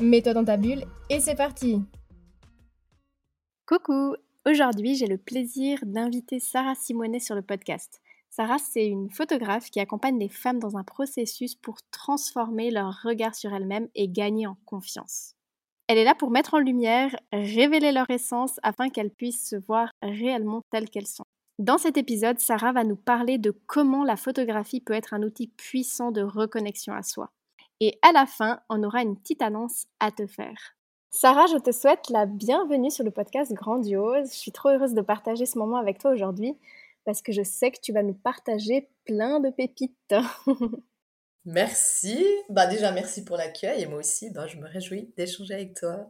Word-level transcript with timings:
Mets-toi 0.00 0.32
dans 0.32 0.44
ta 0.44 0.56
bulle 0.56 0.84
et 1.10 1.20
c'est 1.20 1.34
parti 1.34 1.82
Coucou 3.66 4.16
Aujourd'hui, 4.46 4.94
j'ai 4.94 5.06
le 5.06 5.18
plaisir 5.18 5.78
d'inviter 5.84 6.40
Sarah 6.40 6.74
Simonet 6.74 7.20
sur 7.20 7.34
le 7.34 7.42
podcast. 7.42 8.00
Sarah, 8.30 8.58
c'est 8.58 8.86
une 8.86 9.10
photographe 9.10 9.70
qui 9.70 9.78
accompagne 9.78 10.18
les 10.18 10.30
femmes 10.30 10.58
dans 10.58 10.78
un 10.78 10.84
processus 10.84 11.54
pour 11.54 11.76
transformer 11.90 12.70
leur 12.70 13.02
regard 13.02 13.34
sur 13.34 13.52
elles-mêmes 13.52 13.88
et 13.94 14.08
gagner 14.08 14.46
en 14.46 14.56
confiance. 14.64 15.34
Elle 15.86 15.98
est 15.98 16.04
là 16.04 16.14
pour 16.14 16.30
mettre 16.30 16.54
en 16.54 16.60
lumière, 16.60 17.14
révéler 17.32 17.92
leur 17.92 18.08
essence 18.08 18.58
afin 18.62 18.88
qu'elles 18.88 19.10
puissent 19.10 19.50
se 19.50 19.56
voir 19.56 19.90
réellement 20.00 20.62
telles 20.70 20.88
qu'elles 20.88 21.06
sont. 21.06 21.24
Dans 21.58 21.76
cet 21.76 21.98
épisode, 21.98 22.38
Sarah 22.38 22.72
va 22.72 22.84
nous 22.84 22.96
parler 22.96 23.36
de 23.36 23.54
comment 23.66 24.04
la 24.04 24.16
photographie 24.16 24.80
peut 24.80 24.94
être 24.94 25.12
un 25.12 25.22
outil 25.22 25.48
puissant 25.48 26.10
de 26.10 26.22
reconnexion 26.22 26.94
à 26.94 27.02
soi. 27.02 27.30
Et 27.82 27.98
à 28.02 28.12
la 28.12 28.26
fin, 28.26 28.60
on 28.68 28.82
aura 28.82 29.00
une 29.00 29.16
petite 29.16 29.40
annonce 29.40 29.86
à 30.00 30.10
te 30.10 30.26
faire. 30.26 30.76
Sarah, 31.10 31.46
je 31.46 31.56
te 31.56 31.72
souhaite 31.72 32.10
la 32.10 32.26
bienvenue 32.26 32.90
sur 32.90 33.04
le 33.04 33.10
podcast 33.10 33.52
Grandiose. 33.54 34.30
Je 34.30 34.36
suis 34.36 34.52
trop 34.52 34.68
heureuse 34.68 34.92
de 34.92 35.00
partager 35.00 35.46
ce 35.46 35.58
moment 35.58 35.78
avec 35.78 35.98
toi 35.98 36.10
aujourd'hui 36.10 36.58
parce 37.06 37.22
que 37.22 37.32
je 37.32 37.42
sais 37.42 37.70
que 37.70 37.80
tu 37.80 37.94
vas 37.94 38.02
nous 38.02 38.14
partager 38.14 38.90
plein 39.06 39.40
de 39.40 39.48
pépites. 39.48 40.14
merci. 41.46 42.22
Bah 42.50 42.66
déjà, 42.66 42.92
merci 42.92 43.24
pour 43.24 43.38
l'accueil 43.38 43.82
et 43.82 43.86
moi 43.86 44.00
aussi, 44.00 44.30
bah, 44.30 44.46
je 44.46 44.58
me 44.58 44.68
réjouis 44.68 45.12
d'échanger 45.16 45.54
avec 45.54 45.74
toi. 45.74 46.06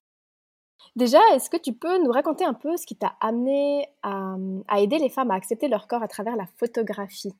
Déjà, 0.97 1.21
est-ce 1.35 1.51
que 1.51 1.57
tu 1.57 1.73
peux 1.73 2.03
nous 2.03 2.11
raconter 2.11 2.45
un 2.45 2.55
peu 2.55 2.77
ce 2.77 2.85
qui 2.85 2.97
t'a 2.97 3.15
amené 3.21 3.87
à 4.03 4.81
aider 4.81 4.99
les 4.99 5.09
femmes 5.09 5.31
à 5.31 5.35
accepter 5.35 5.69
leur 5.69 5.87
corps 5.87 6.03
à 6.03 6.09
travers 6.09 6.35
la 6.35 6.47
photographie? 6.59 7.33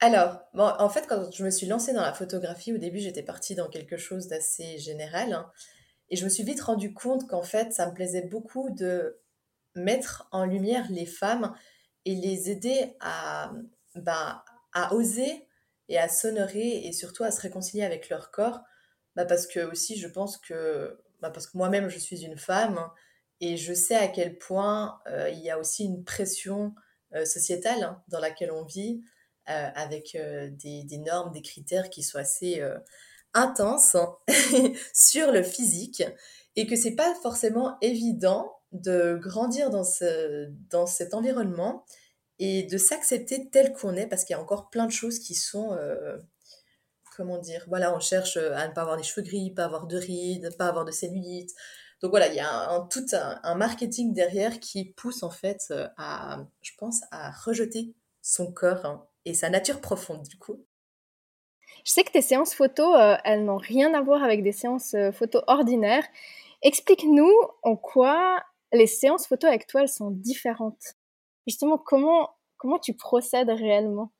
Alors, 0.00 0.40
en 0.54 0.88
fait, 0.88 1.06
quand 1.06 1.30
je 1.30 1.44
me 1.44 1.50
suis 1.50 1.66
lancée 1.66 1.92
dans 1.92 2.02
la 2.02 2.14
photographie, 2.14 2.72
au 2.72 2.78
début, 2.78 3.00
j'étais 3.00 3.22
partie 3.22 3.54
dans 3.54 3.68
quelque 3.68 3.98
chose 3.98 4.28
d'assez 4.28 4.78
général. 4.78 5.32
Hein, 5.34 5.50
et 6.08 6.16
je 6.16 6.24
me 6.24 6.30
suis 6.30 6.42
vite 6.42 6.60
rendu 6.60 6.92
compte 6.92 7.28
qu'en 7.28 7.42
fait, 7.42 7.72
ça 7.72 7.86
me 7.86 7.94
plaisait 7.94 8.22
beaucoup 8.22 8.70
de 8.70 9.20
mettre 9.74 10.26
en 10.32 10.44
lumière 10.44 10.86
les 10.90 11.06
femmes 11.06 11.54
et 12.04 12.14
les 12.14 12.50
aider 12.50 12.96
à, 13.00 13.52
bah, 13.94 14.44
à 14.72 14.94
oser 14.94 15.46
et 15.88 15.98
à 15.98 16.08
s'honorer 16.08 16.86
et 16.86 16.92
surtout 16.92 17.24
à 17.24 17.30
se 17.30 17.40
réconcilier 17.40 17.84
avec 17.84 18.08
leur 18.08 18.30
corps. 18.30 18.60
Bah, 19.16 19.24
parce 19.24 19.46
que 19.46 19.60
aussi, 19.60 19.98
je 19.98 20.08
pense 20.08 20.38
que, 20.38 20.98
bah, 21.20 21.30
parce 21.30 21.46
que 21.46 21.56
moi-même, 21.58 21.88
je 21.88 21.98
suis 21.98 22.24
une 22.24 22.38
femme 22.38 22.78
hein, 22.78 22.92
et 23.40 23.56
je 23.56 23.74
sais 23.74 23.96
à 23.96 24.08
quel 24.08 24.38
point 24.38 25.00
euh, 25.08 25.28
il 25.30 25.40
y 25.40 25.50
a 25.50 25.58
aussi 25.58 25.84
une 25.84 26.04
pression 26.04 26.74
euh, 27.14 27.24
sociétale 27.24 27.82
hein, 27.82 28.02
dans 28.08 28.20
laquelle 28.20 28.52
on 28.52 28.64
vit. 28.64 29.02
Euh, 29.48 29.68
avec 29.74 30.14
euh, 30.14 30.48
des, 30.52 30.98
normes, 30.98 31.32
des 31.32 31.40
critères 31.40 31.88
qui 31.90 32.02
soient 32.02 32.20
assez 32.20 32.60
euh, 32.60 32.78
intenses 33.32 33.96
hein, 33.96 34.16
sur 34.94 35.32
le 35.32 35.42
physique 35.42 36.04
et 36.56 36.66
que 36.66 36.76
c'est 36.76 36.94
pas 36.94 37.14
forcément 37.22 37.76
évident 37.80 38.52
de 38.70 39.18
grandir 39.20 39.70
dans, 39.70 39.82
ce, 39.82 40.50
dans 40.68 40.86
cet 40.86 41.14
environnement 41.14 41.84
et 42.38 42.64
de 42.64 42.76
s'accepter 42.78 43.48
tel 43.50 43.72
qu'on 43.72 43.96
est 43.96 44.06
parce 44.06 44.24
qu'il 44.24 44.34
y 44.34 44.38
a 44.38 44.42
encore 44.42 44.68
plein 44.70 44.86
de 44.86 44.92
choses 44.92 45.18
qui 45.18 45.34
sont 45.34 45.76
comment 47.16 47.38
dire 47.38 47.64
voilà 47.66 47.94
on 47.94 48.00
cherche 48.00 48.36
à 48.36 48.68
ne 48.68 48.72
pas 48.72 48.82
avoir 48.82 48.98
des 48.98 49.02
cheveux 49.02 49.26
gris 49.26 49.50
pas 49.50 49.64
avoir 49.64 49.86
de 49.86 49.96
rides 49.96 50.56
pas 50.56 50.68
avoir 50.68 50.84
de 50.84 50.92
cellulite 50.92 51.50
donc 52.02 52.10
voilà 52.10 52.28
il 52.28 52.34
y 52.34 52.40
a 52.40 52.70
un, 52.70 52.86
tout 52.86 53.06
un, 53.12 53.54
marketing 53.56 54.12
derrière 54.12 54.60
qui 54.60 54.92
pousse 54.92 55.22
en 55.22 55.30
fait 55.30 55.72
à 55.96 56.46
je 56.62 56.72
pense 56.78 57.00
à 57.10 57.32
rejeter 57.32 57.94
son 58.22 58.52
corps 58.52 58.84
hein, 58.84 59.06
et 59.24 59.34
sa 59.34 59.50
nature 59.50 59.80
profonde 59.80 60.26
du 60.26 60.38
coup. 60.38 60.64
Je 61.84 61.92
sais 61.92 62.04
que 62.04 62.12
tes 62.12 62.22
séances 62.22 62.54
photo, 62.54 62.94
euh, 62.94 63.16
elles 63.24 63.44
n'ont 63.44 63.56
rien 63.56 63.94
à 63.94 64.02
voir 64.02 64.22
avec 64.22 64.42
des 64.42 64.52
séances 64.52 64.94
euh, 64.94 65.12
photo 65.12 65.40
ordinaires. 65.46 66.06
Explique-nous 66.62 67.32
en 67.62 67.76
quoi 67.76 68.42
les 68.72 68.86
séances 68.86 69.26
photo 69.26 69.46
avec 69.46 69.66
toi, 69.66 69.82
elles 69.82 69.88
sont 69.88 70.10
différentes. 70.10 70.94
Justement, 71.46 71.78
comment, 71.78 72.30
comment 72.58 72.78
tu 72.78 72.94
procèdes 72.94 73.50
réellement? 73.50 74.12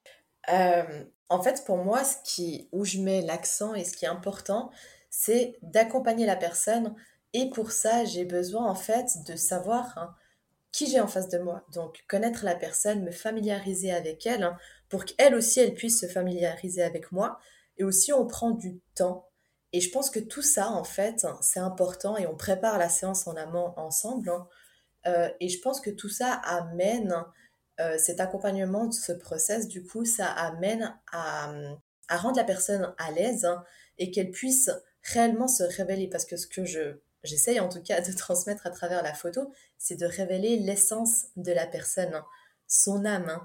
Euh, 0.51 1.05
En 1.29 1.43
fait, 1.43 1.63
pour 1.65 1.77
moi, 1.77 2.03
ce 2.03 2.17
qui, 2.25 2.69
où 2.73 2.85
je 2.85 2.99
mets 2.99 3.21
l'accent 3.23 3.75
et 3.75 3.85
ce 3.85 3.97
qui 3.97 4.05
est 4.05 4.09
important, 4.09 4.71
c'est 5.11 5.59
d'accompagner 5.63 6.27
la 6.27 6.37
personne. 6.37 6.95
Et 7.33 7.51
pour 7.51 7.73
ça, 7.73 8.05
j'ai 8.05 8.25
besoin 8.25 8.67
en 8.67 8.75
fait 8.75 9.07
de 9.27 9.37
savoir 9.37 9.97
hein, 9.99 10.15
qui 10.73 10.87
j'ai 10.87 11.01
en 11.01 11.07
face 11.07 11.29
de 11.29 11.39
moi. 11.39 11.65
Donc, 11.73 12.05
connaître 12.09 12.45
la 12.45 12.57
personne, 12.57 13.05
me 13.05 13.13
familiariser 13.13 13.93
avec 13.93 14.27
elle, 14.27 14.43
hein, 14.43 14.57
pour 14.91 15.07
qu'elle 15.07 15.35
aussi, 15.35 15.61
elle 15.61 15.75
puisse 15.75 16.01
se 16.01 16.07
familiariser 16.07 16.83
avec 16.83 17.13
moi. 17.13 17.39
Et 17.79 17.85
aussi, 17.85 18.13
on 18.13 18.27
prend 18.27 18.51
du 18.51 18.81
temps. 18.95 19.31
Et 19.73 19.81
je 19.81 19.91
pense 19.91 20.11
que 20.11 20.19
tout 20.19 20.43
ça, 20.43 20.69
en 20.69 20.85
fait, 20.85 21.27
c'est 21.41 21.61
important 21.61 22.17
et 22.17 22.27
on 22.27 22.37
prépare 22.37 22.77
la 22.77 22.89
séance 22.89 23.27
en 23.27 23.37
amont 23.37 23.73
ensemble. 23.77 24.29
Hein. 24.29 24.49
Euh, 25.07 25.31
et 25.41 25.49
je 25.49 25.61
pense 25.61 25.81
que 25.81 25.91
tout 25.91 26.09
ça 26.09 26.33
amène, 26.33 27.15
euh, 27.81 27.97
cet 27.97 28.21
accompagnement 28.21 28.87
de 28.87 28.93
ce 28.93 29.13
process, 29.13 29.69
du 29.69 29.83
coup, 29.85 30.05
ça 30.05 30.27
amène 30.27 30.95
à, 31.13 31.53
rendre 32.11 32.37
la 32.37 32.45
personne 32.45 32.93
à 32.99 33.13
l'aise 33.13 33.45
hein, 33.45 33.65
et 33.97 34.11
qu'elle 34.11 34.33
puisse 34.33 34.71
réellement 35.05 35.49
se 35.49 35.63
révéler. 35.63 36.09
Parce 36.09 36.25
que 36.25 36.37
ce 36.37 36.49
que 36.49 36.65
je 36.65 37.01
j'essaye 37.23 37.61
en 37.61 37.69
tout 37.69 37.83
cas 37.83 38.01
de 38.01 38.13
transmettre 38.13 38.67
à 38.67 38.71
travers 38.71 39.03
la 39.03 39.15
photo, 39.15 39.53
c'est 39.79 39.97
de 39.97 40.07
révéler 40.07 40.57
l'essence 40.57 41.27
de 41.37 41.53
la 41.53 41.67
personne, 41.67 42.15
hein, 42.15 42.25
son 42.67 43.05
âme. 43.05 43.41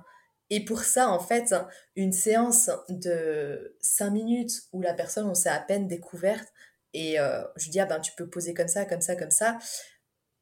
Hein. 0.46 0.50
Et 0.50 0.64
pour 0.64 0.82
ça, 0.82 1.10
en 1.10 1.20
fait, 1.20 1.56
une 1.96 2.14
séance 2.14 2.70
de 2.90 3.76
5 3.82 4.10
minutes 4.10 4.64
où 4.74 4.82
la 4.82 4.94
personne, 4.94 5.28
on 5.28 5.36
s'est 5.36 5.50
à 5.50 5.60
peine 5.60 5.88
découverte, 5.88 6.48
et 6.94 7.20
euh, 7.20 7.44
je 7.58 7.70
dis, 7.70 7.80
ah 7.80 7.86
ben, 7.86 8.00
tu 8.00 8.14
peux 8.16 8.30
poser 8.30 8.54
comme 8.54 8.70
ça, 8.70 8.86
comme 8.86 9.02
ça, 9.02 9.16
comme 9.16 9.32
ça, 9.32 9.58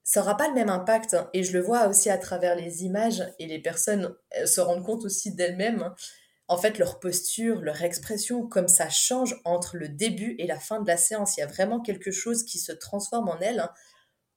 ça 0.04 0.20
n'aura 0.20 0.38
pas 0.38 0.48
le 0.50 0.54
même 0.54 0.70
impact. 0.70 1.14
Hein. 1.14 1.30
Et 1.34 1.44
je 1.44 1.54
le 1.54 1.62
vois 1.62 1.88
aussi 1.88 2.10
à 2.10 2.18
travers 2.18 2.56
les 2.56 2.84
images, 2.84 3.24
et 3.40 3.48
les 3.48 3.60
personnes 3.60 4.16
se 4.46 4.62
rendent 4.62 4.86
compte 4.86 5.06
aussi 5.06 5.34
d'elles-mêmes 5.34 5.94
en 6.48 6.58
fait, 6.58 6.78
leur 6.78 7.00
posture, 7.00 7.62
leur 7.62 7.82
expression, 7.84 8.48
comme 8.48 8.68
ça 8.68 8.90
change 8.90 9.40
entre 9.46 9.78
le 9.78 9.90
début 9.90 10.36
et 10.40 10.48
la 10.48 10.60
fin 10.60 10.82
de 10.82 10.88
la 10.88 10.98
séance. 10.98 11.38
Il 11.38 11.40
y 11.40 11.44
a 11.44 11.48
vraiment 11.48 11.80
quelque 11.80 12.12
chose 12.12 12.44
qui 12.44 12.60
se 12.60 12.72
transforme 12.72 13.30
en 13.30 13.40
elles 13.40 13.60
hein, 13.60 13.72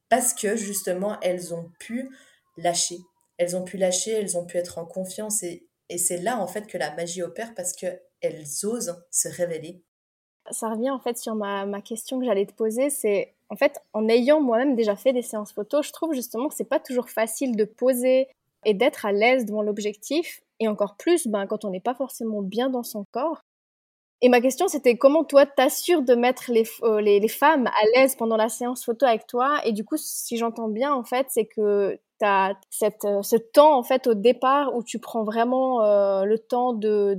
parce 0.09 0.33
que 0.33 0.57
justement, 0.57 1.19
elles 1.21 1.53
ont 1.53 1.71
pu 1.79 2.11
lâcher. 2.57 2.99
Elles 3.39 3.57
ont 3.57 3.65
pu 3.65 3.77
lâcher, 3.77 4.13
elles 4.13 4.37
ont 4.39 4.47
pu 4.47 4.57
être 4.57 4.79
en 4.79 4.87
confiance 4.87 5.43
et, 5.43 5.69
c'est 5.99 6.19
là 6.19 6.41
en 6.41 6.49
fait 6.49 6.67
que 6.67 6.79
la 6.79 6.93
magie 6.97 7.23
opère 7.23 7.55
parce 7.55 7.73
qu'elles 7.73 8.45
osent 8.65 9.05
se 9.13 9.29
révéler. 9.29 9.85
Ça 10.51 10.71
revient 10.71 10.91
en 10.91 10.99
fait 10.99 11.17
sur 11.17 11.37
ma, 11.37 11.65
ma 11.65 11.81
question 11.81 12.19
que 12.19 12.27
j'allais 12.27 12.47
te 12.47 12.55
poser, 12.55 12.91
c'est 12.91 13.35
en 13.51 13.57
fait 13.57 13.79
en 13.93 14.09
ayant 14.09 14.41
moi-même 14.41 14.75
déjà 14.75 14.97
fait 14.97 15.13
des 15.13 15.23
séances 15.23 15.53
photo, 15.53 15.83
je 15.83 15.93
trouve 15.93 16.13
justement 16.13 16.49
que 16.49 16.57
c'est 16.57 16.65
pas 16.65 16.81
toujours 16.81 17.09
facile 17.09 17.55
de 17.55 17.65
poser 17.65 18.29
et 18.65 18.75
d'être 18.75 19.07
à 19.07 19.13
l'aise 19.13 19.47
devant 19.47 19.63
l'objectif 19.63 20.43
et 20.59 20.69
encore 20.69 20.97
plus 20.97 21.29
ben, 21.29 21.47
quand 21.47 21.65
on 21.65 21.71
n'est 21.71 21.81
pas 21.81 21.95
forcément 21.95 22.43
bien 22.43 22.69
dans 22.69 22.83
son 22.83 23.05
corps. 23.13 23.43
Et 24.23 24.29
ma 24.29 24.41
question, 24.41 24.67
c'était 24.67 24.97
comment 24.97 25.25
toi 25.25 25.45
t'assures 25.45 26.03
de 26.03 26.15
mettre 26.15 26.51
les, 26.51 26.65
euh, 26.83 27.01
les, 27.01 27.21
les, 27.21 27.29
femmes 27.29 27.67
à 27.67 27.85
l'aise 27.95 28.17
pendant 28.17 28.37
la 28.37 28.49
séance 28.49 28.85
photo 28.85 29.05
avec 29.05 29.27
toi? 29.27 29.61
Et 29.65 29.73
du 29.73 29.85
coup, 29.85 29.97
si 29.99 30.39
j'entends 30.39 30.69
bien, 30.69 30.95
en 30.95 31.05
fait, 31.05 31.27
c'est 31.29 31.45
que 31.45 32.01
tu 32.19 32.27
as 32.27 32.55
cette, 32.71 33.05
euh, 33.05 33.23
ce 33.23 33.37
temps, 33.37 33.79
en 33.79 33.83
fait, 33.83 34.07
au 34.07 34.15
départ 34.15 34.75
où 34.75 34.83
tu 34.83 34.99
prends 34.99 35.25
vraiment 35.25 35.83
euh, 35.83 36.25
le 36.25 36.39
temps 36.39 36.73
de, 36.73 37.15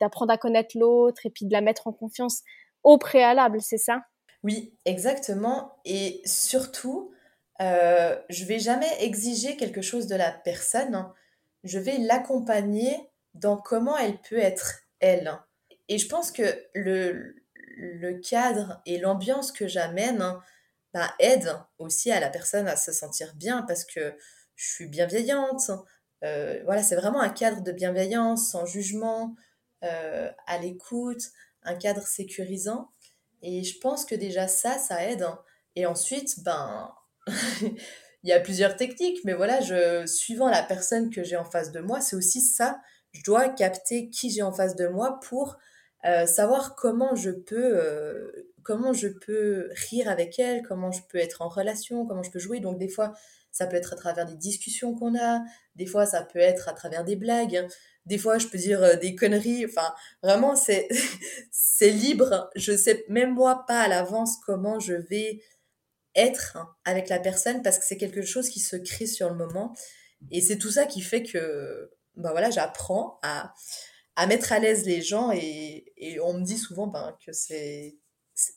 d'apprendre 0.00 0.32
de, 0.32 0.34
à 0.34 0.38
connaître 0.38 0.76
l'autre 0.78 1.26
et 1.26 1.30
puis 1.30 1.46
de 1.46 1.52
la 1.52 1.60
mettre 1.60 1.86
en 1.86 1.92
confiance 1.92 2.42
au 2.82 2.98
préalable, 2.98 3.60
c'est 3.60 3.78
ça? 3.78 4.00
Oui, 4.42 4.74
exactement. 4.84 5.76
Et 5.84 6.22
surtout, 6.24 7.12
euh, 7.60 8.16
je 8.28 8.44
vais 8.44 8.58
jamais 8.58 8.90
exiger 9.00 9.56
quelque 9.56 9.82
chose 9.82 10.06
de 10.06 10.16
la 10.16 10.30
personne 10.30 11.12
je 11.64 11.78
vais 11.78 11.98
l'accompagner 11.98 13.10
dans 13.34 13.56
comment 13.56 13.96
elle 13.96 14.20
peut 14.20 14.38
être 14.38 14.80
elle. 15.00 15.32
Et 15.88 15.98
je 15.98 16.08
pense 16.08 16.30
que 16.30 16.42
le, 16.74 17.36
le 17.76 18.18
cadre 18.18 18.80
et 18.86 18.98
l'ambiance 18.98 19.52
que 19.52 19.66
j'amène 19.66 20.22
hein, 20.22 20.40
bah, 20.94 21.14
aussi 21.78 22.10
à 22.10 22.20
la 22.20 22.30
personne 22.30 22.68
à 22.68 22.76
se 22.76 22.92
sentir 22.92 23.34
bien 23.34 23.62
parce 23.62 23.84
que 23.84 24.16
je 24.60 24.68
suis 24.68 24.86
bienveillante. 24.86 25.70
Euh, 26.22 26.60
voilà, 26.66 26.82
c'est 26.82 26.96
vraiment 26.96 27.22
un 27.22 27.30
cadre 27.30 27.62
de 27.62 27.72
bienveillance, 27.72 28.50
sans 28.50 28.66
jugement, 28.66 29.34
euh, 29.84 30.30
à 30.46 30.58
l'écoute, 30.58 31.22
un 31.62 31.74
cadre 31.74 32.06
sécurisant. 32.06 32.90
Et 33.42 33.64
je 33.64 33.78
pense 33.78 34.04
que 34.04 34.14
déjà 34.14 34.48
ça, 34.48 34.76
ça 34.76 35.02
aide. 35.06 35.22
Hein. 35.22 35.40
Et 35.76 35.86
ensuite, 35.86 36.42
ben, 36.44 36.92
il 37.62 38.28
y 38.28 38.32
a 38.32 38.40
plusieurs 38.40 38.76
techniques, 38.76 39.24
mais 39.24 39.32
voilà, 39.32 39.62
je, 39.62 40.04
suivant 40.04 40.50
la 40.50 40.62
personne 40.62 41.08
que 41.08 41.24
j'ai 41.24 41.36
en 41.38 41.46
face 41.46 41.72
de 41.72 41.80
moi, 41.80 42.02
c'est 42.02 42.16
aussi 42.16 42.42
ça. 42.42 42.82
Je 43.12 43.22
dois 43.22 43.48
capter 43.48 44.10
qui 44.10 44.28
j'ai 44.28 44.42
en 44.42 44.52
face 44.52 44.76
de 44.76 44.88
moi 44.88 45.20
pour 45.20 45.56
euh, 46.04 46.26
savoir 46.26 46.74
comment 46.74 47.14
je 47.14 47.30
peux 47.30 48.46
comment 48.62 48.92
je 48.92 49.08
peux 49.08 49.70
rire 49.88 50.10
avec 50.10 50.38
elle, 50.38 50.62
comment 50.62 50.92
je 50.92 51.00
peux 51.08 51.16
être 51.16 51.40
en 51.40 51.48
relation, 51.48 52.06
comment 52.06 52.22
je 52.22 52.30
peux 52.30 52.38
jouer. 52.38 52.60
Donc 52.60 52.78
des 52.78 52.88
fois, 52.88 53.14
ça 53.52 53.66
peut 53.66 53.76
être 53.76 53.92
à 53.92 53.96
travers 53.96 54.26
des 54.26 54.36
discussions 54.36 54.94
qu'on 54.94 55.18
a, 55.18 55.42
des 55.76 55.86
fois 55.86 56.06
ça 56.06 56.22
peut 56.22 56.38
être 56.38 56.68
à 56.68 56.72
travers 56.72 57.04
des 57.04 57.16
blagues, 57.16 57.66
des 58.06 58.18
fois 58.18 58.38
je 58.38 58.46
peux 58.46 58.58
dire 58.58 58.82
euh, 58.82 58.96
des 58.96 59.14
conneries. 59.14 59.64
Enfin, 59.66 59.94
vraiment 60.22 60.56
c'est 60.56 60.88
c'est 61.50 61.90
libre. 61.90 62.50
Je 62.56 62.76
sais 62.76 63.04
même 63.08 63.34
moi 63.34 63.64
pas 63.66 63.82
à 63.82 63.88
l'avance 63.88 64.36
comment 64.44 64.78
je 64.80 64.94
vais 64.94 65.42
être 66.14 66.58
avec 66.84 67.08
la 67.08 67.18
personne 67.18 67.62
parce 67.62 67.78
que 67.78 67.84
c'est 67.84 67.96
quelque 67.96 68.22
chose 68.22 68.48
qui 68.48 68.60
se 68.60 68.76
crée 68.76 69.06
sur 69.06 69.28
le 69.30 69.36
moment 69.36 69.74
et 70.30 70.40
c'est 70.40 70.58
tout 70.58 70.70
ça 70.70 70.86
qui 70.86 71.00
fait 71.00 71.22
que 71.22 71.90
bah 72.16 72.32
voilà, 72.32 72.50
j'apprends 72.50 73.18
à 73.22 73.54
à 74.16 74.26
mettre 74.26 74.52
à 74.52 74.58
l'aise 74.58 74.84
les 74.84 75.00
gens 75.02 75.30
et, 75.32 75.92
et 75.96 76.20
on 76.20 76.34
me 76.34 76.44
dit 76.44 76.58
souvent 76.58 76.88
ben, 76.88 77.16
que 77.24 77.32
c'est 77.32 77.96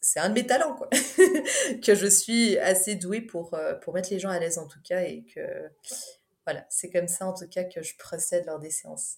c'est 0.02 0.20
un 0.20 0.30
de 0.30 0.36
mes 0.36 0.46
talents, 0.46 0.76
quoi. 0.76 0.88
que 1.84 1.96
je 1.96 2.08
suis 2.08 2.58
assez 2.60 2.96
douée 2.96 3.22
pour, 3.22 3.54
euh, 3.54 3.74
pour 3.76 3.94
mettre 3.94 4.10
les 4.12 4.20
gens 4.20 4.30
à 4.30 4.40
l'aise, 4.40 4.58
en 4.58 4.68
tout 4.68 4.80
cas, 4.84 5.02
et 5.02 5.24
que, 5.24 5.42
voilà, 6.46 6.66
c'est 6.70 6.90
comme 6.90 7.08
ça, 7.08 7.28
en 7.28 7.34
tout 7.34 7.48
cas, 7.50 7.64
que 7.64 7.82
je 7.82 7.98
procède 7.98 8.46
lors 8.46 8.60
des 8.60 8.70
séances. 8.70 9.18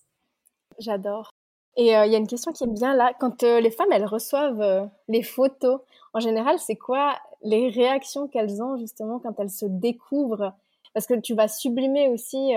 J'adore. 0.80 1.30
Et 1.78 1.96
euh, 1.96 2.06
il 2.06 2.12
y 2.12 2.16
a 2.16 2.18
une 2.18 2.28
question 2.28 2.52
qui 2.52 2.64
est 2.64 2.68
bien 2.68 2.96
là. 2.96 3.14
Quand 3.20 3.44
euh, 3.44 3.60
les 3.60 3.72
femmes, 3.72 3.92
elles 3.92 4.06
reçoivent 4.06 4.90
les 5.08 5.24
photos, 5.24 5.82
en 6.14 6.20
général, 6.20 6.58
c'est 6.60 6.78
quoi 6.78 7.20
les 7.44 7.70
réactions 7.70 8.28
qu'elles 8.28 8.64
ont, 8.64 8.78
justement, 8.78 9.20
quand 9.20 9.40
elles 9.40 9.50
se 9.50 9.66
découvrent? 9.66 10.54
Parce 10.94 11.06
que 11.06 11.20
tu 11.20 11.36
vas 11.36 11.48
sublimer 11.50 12.08
aussi 12.08 12.54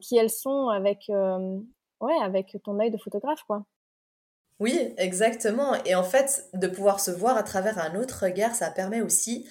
qui 0.00 0.16
elles 0.16 0.30
sont 0.30 0.68
avec, 0.68 1.10
ouais, 2.00 2.16
avec 2.22 2.56
ton 2.64 2.80
œil 2.80 2.90
de 2.90 2.96
photographe, 2.96 3.42
quoi. 3.46 3.64
Oui, 4.64 4.94
exactement. 4.96 5.74
Et 5.84 5.94
en 5.94 6.04
fait, 6.04 6.48
de 6.54 6.68
pouvoir 6.68 6.98
se 6.98 7.10
voir 7.10 7.36
à 7.36 7.42
travers 7.42 7.78
un 7.78 7.96
autre 7.96 8.24
regard, 8.24 8.54
ça 8.54 8.70
permet 8.70 9.02
aussi, 9.02 9.46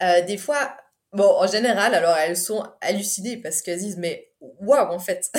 euh, 0.00 0.22
des 0.22 0.38
fois, 0.38 0.74
bon, 1.12 1.28
en 1.28 1.46
général, 1.46 1.94
alors 1.94 2.16
elles 2.16 2.38
sont 2.38 2.66
hallucinées 2.80 3.36
parce 3.36 3.60
qu'elles 3.60 3.80
disent, 3.80 3.98
mais 3.98 4.32
waouh, 4.40 4.90
en 4.90 4.98
fait, 4.98 5.30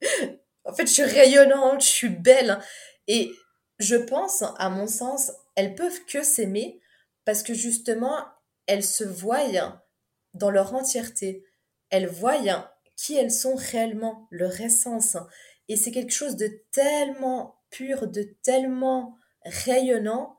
en 0.64 0.72
fait, 0.72 0.86
je 0.86 0.92
suis 0.92 1.02
rayonnante, 1.02 1.80
je 1.82 1.88
suis 1.88 2.08
belle. 2.08 2.60
Et 3.08 3.32
je 3.80 3.96
pense, 3.96 4.44
à 4.58 4.68
mon 4.68 4.86
sens, 4.86 5.32
elles 5.56 5.74
peuvent 5.74 6.04
que 6.04 6.22
s'aimer 6.22 6.80
parce 7.24 7.42
que 7.42 7.52
justement, 7.52 8.28
elles 8.68 8.84
se 8.84 9.02
voient 9.02 9.42
dans 10.34 10.50
leur 10.50 10.72
entièreté. 10.72 11.44
Elles 11.90 12.06
voient 12.06 12.70
qui 12.94 13.16
elles 13.16 13.32
sont 13.32 13.56
réellement, 13.56 14.28
leur 14.30 14.60
essence. 14.60 15.16
Et 15.66 15.74
c'est 15.74 15.90
quelque 15.90 16.12
chose 16.12 16.36
de 16.36 16.48
tellement 16.70 17.55
de 17.84 18.22
tellement 18.42 19.16
rayonnant, 19.44 20.38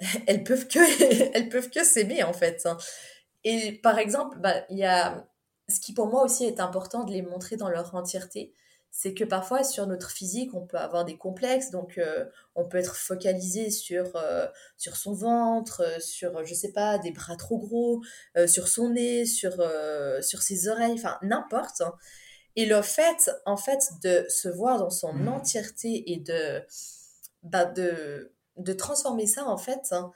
elles 0.26 0.44
peuvent 0.44 0.68
que, 0.68 1.32
elles 1.34 1.48
peuvent 1.48 1.70
que 1.70 1.84
s'aimer 1.84 2.22
en 2.22 2.32
fait. 2.32 2.66
Hein. 2.66 2.76
Et 3.44 3.72
par 3.82 3.98
exemple, 3.98 4.38
bah, 4.38 4.64
il 4.70 4.78
y 4.78 4.84
a 4.84 5.26
ce 5.68 5.80
qui 5.80 5.94
pour 5.94 6.06
moi 6.06 6.22
aussi 6.22 6.44
est 6.44 6.60
important 6.60 7.04
de 7.04 7.12
les 7.12 7.22
montrer 7.22 7.56
dans 7.56 7.68
leur 7.68 7.94
entièreté, 7.94 8.52
c'est 8.94 9.14
que 9.14 9.24
parfois 9.24 9.64
sur 9.64 9.86
notre 9.86 10.10
physique, 10.10 10.52
on 10.54 10.66
peut 10.66 10.76
avoir 10.76 11.06
des 11.06 11.16
complexes, 11.16 11.70
donc 11.70 11.96
euh, 11.96 12.26
on 12.54 12.68
peut 12.68 12.76
être 12.76 12.94
focalisé 12.94 13.70
sur, 13.70 14.14
euh, 14.16 14.46
sur 14.76 14.96
son 14.96 15.14
ventre, 15.14 15.80
euh, 15.80 15.98
sur, 15.98 16.44
je 16.44 16.52
sais 16.52 16.72
pas, 16.72 16.98
des 16.98 17.10
bras 17.10 17.36
trop 17.36 17.58
gros, 17.58 18.02
sur 18.46 18.68
son 18.68 18.90
nez, 18.90 19.24
sur, 19.24 19.52
sur 20.20 20.42
ses 20.42 20.68
oreilles, 20.68 20.92
enfin 20.94 21.18
n'importe. 21.22 21.82
Et 22.56 22.66
le 22.66 22.82
fait, 22.82 23.30
en 23.46 23.56
fait, 23.56 23.90
de 24.02 24.26
se 24.28 24.48
voir 24.48 24.78
dans 24.78 24.90
son 24.90 25.12
mmh. 25.12 25.28
entièreté 25.28 26.12
et 26.12 26.18
de, 26.18 26.62
bah, 27.42 27.64
de, 27.64 28.34
de 28.56 28.72
transformer 28.72 29.26
ça, 29.26 29.46
en 29.46 29.56
fait, 29.56 29.88
hein, 29.92 30.12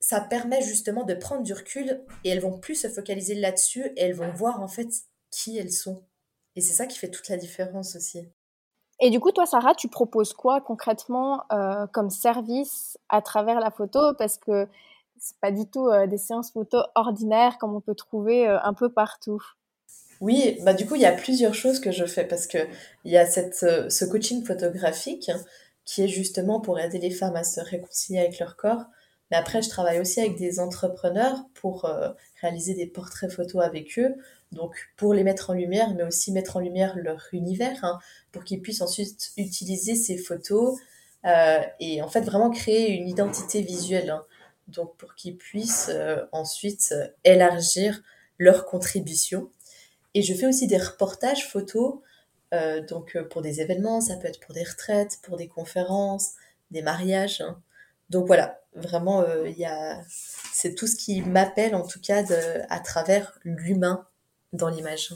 ça 0.00 0.20
permet 0.20 0.62
justement 0.62 1.04
de 1.04 1.14
prendre 1.14 1.42
du 1.42 1.52
recul 1.52 2.04
et 2.24 2.30
elles 2.30 2.40
vont 2.40 2.58
plus 2.58 2.76
se 2.76 2.88
focaliser 2.88 3.34
là-dessus 3.34 3.86
et 3.96 4.02
elles 4.02 4.14
vont 4.14 4.32
voir, 4.32 4.62
en 4.62 4.68
fait, 4.68 4.88
qui 5.30 5.58
elles 5.58 5.72
sont. 5.72 6.04
Et 6.54 6.60
c'est 6.60 6.72
ça 6.72 6.86
qui 6.86 6.98
fait 6.98 7.10
toute 7.10 7.28
la 7.28 7.36
différence 7.36 7.96
aussi. 7.96 8.26
Et 8.98 9.10
du 9.10 9.20
coup, 9.20 9.30
toi, 9.30 9.44
Sarah, 9.44 9.74
tu 9.74 9.88
proposes 9.88 10.32
quoi 10.32 10.62
concrètement 10.62 11.44
euh, 11.52 11.86
comme 11.92 12.08
service 12.08 12.98
à 13.10 13.20
travers 13.20 13.60
la 13.60 13.70
photo? 13.70 14.14
Parce 14.14 14.38
que 14.38 14.66
c'est 15.18 15.38
pas 15.38 15.50
du 15.50 15.68
tout 15.68 15.86
euh, 15.88 16.06
des 16.06 16.16
séances 16.16 16.50
photo 16.50 16.78
ordinaires 16.94 17.58
comme 17.58 17.74
on 17.74 17.80
peut 17.80 17.94
trouver 17.94 18.48
euh, 18.48 18.58
un 18.62 18.72
peu 18.72 18.90
partout. 18.90 19.42
Oui, 20.20 20.58
bah 20.62 20.72
du 20.72 20.86
coup, 20.86 20.94
il 20.94 21.02
y 21.02 21.06
a 21.06 21.12
plusieurs 21.12 21.54
choses 21.54 21.78
que 21.78 21.92
je 21.92 22.06
fais 22.06 22.24
parce 22.24 22.46
que 22.46 22.58
il 23.04 23.12
y 23.12 23.18
a 23.18 23.26
cette, 23.26 23.62
euh, 23.64 23.90
ce 23.90 24.04
coaching 24.04 24.44
photographique 24.44 25.30
qui 25.84 26.02
est 26.02 26.08
justement 26.08 26.60
pour 26.60 26.80
aider 26.80 26.98
les 26.98 27.10
femmes 27.10 27.36
à 27.36 27.44
se 27.44 27.60
réconcilier 27.60 28.20
avec 28.20 28.38
leur 28.38 28.56
corps. 28.56 28.84
Mais 29.30 29.36
après, 29.36 29.60
je 29.60 29.68
travaille 29.68 30.00
aussi 30.00 30.20
avec 30.20 30.36
des 30.38 30.58
entrepreneurs 30.60 31.44
pour 31.54 31.84
euh, 31.84 32.10
réaliser 32.40 32.74
des 32.74 32.86
portraits 32.86 33.30
photos 33.30 33.62
avec 33.62 33.98
eux. 33.98 34.14
Donc, 34.52 34.74
pour 34.96 35.12
les 35.12 35.24
mettre 35.24 35.50
en 35.50 35.54
lumière, 35.54 35.94
mais 35.94 36.04
aussi 36.04 36.32
mettre 36.32 36.56
en 36.56 36.60
lumière 36.60 36.96
leur 36.96 37.26
univers, 37.32 37.84
hein, 37.84 37.98
pour 38.32 38.44
qu'ils 38.44 38.62
puissent 38.62 38.80
ensuite 38.80 39.32
utiliser 39.36 39.96
ces 39.96 40.16
photos 40.16 40.78
euh, 41.26 41.60
et 41.80 42.00
en 42.02 42.08
fait 42.08 42.20
vraiment 42.20 42.50
créer 42.50 42.92
une 42.92 43.08
identité 43.08 43.60
visuelle. 43.62 44.10
Hein. 44.10 44.24
Donc, 44.68 44.96
pour 44.96 45.14
qu'ils 45.14 45.36
puissent 45.36 45.90
ensuite 46.32 46.94
élargir 47.24 48.02
leur 48.38 48.66
contribution. 48.66 49.50
Et 50.16 50.22
je 50.22 50.32
fais 50.32 50.46
aussi 50.46 50.66
des 50.66 50.78
reportages 50.78 51.46
photos, 51.46 51.96
euh, 52.54 52.80
donc 52.80 53.16
euh, 53.16 53.28
pour 53.28 53.42
des 53.42 53.60
événements, 53.60 54.00
ça 54.00 54.16
peut 54.16 54.28
être 54.28 54.40
pour 54.40 54.54
des 54.54 54.64
retraites, 54.64 55.18
pour 55.22 55.36
des 55.36 55.46
conférences, 55.46 56.30
des 56.70 56.80
mariages. 56.80 57.42
Hein. 57.42 57.60
Donc 58.08 58.26
voilà, 58.26 58.58
vraiment, 58.74 59.20
euh, 59.20 59.46
il 59.46 59.62
a... 59.66 60.00
c'est 60.08 60.74
tout 60.74 60.86
ce 60.86 60.96
qui 60.96 61.20
m'appelle 61.20 61.74
en 61.74 61.86
tout 61.86 62.00
cas 62.00 62.24
à 62.70 62.80
travers 62.80 63.38
l'humain 63.44 64.06
dans 64.54 64.70
l'image. 64.70 65.12